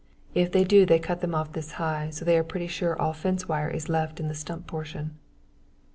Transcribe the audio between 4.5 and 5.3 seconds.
portion.